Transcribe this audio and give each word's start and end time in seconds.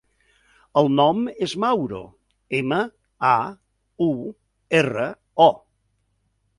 El 0.81 0.87
nom 0.99 1.19
és 1.47 1.53
Mauro: 1.65 1.99
ema, 2.61 2.81
a, 3.35 3.37
u, 4.09 4.11
erra, 4.83 5.09
o. 5.49 5.51